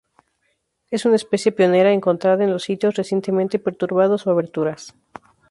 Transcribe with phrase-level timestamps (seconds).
[0.89, 4.95] Es una especie pionera encontrada en los sitios recientemente perturbados o aberturas.